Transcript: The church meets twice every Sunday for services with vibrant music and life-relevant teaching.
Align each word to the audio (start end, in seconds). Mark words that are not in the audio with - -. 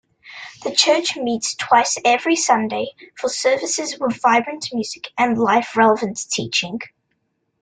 The 0.63 0.71
church 0.73 1.15
meets 1.15 1.53
twice 1.53 1.95
every 2.03 2.35
Sunday 2.35 2.95
for 3.15 3.29
services 3.29 3.99
with 3.99 4.19
vibrant 4.19 4.67
music 4.73 5.09
and 5.15 5.37
life-relevant 5.37 6.25
teaching. 6.31 6.79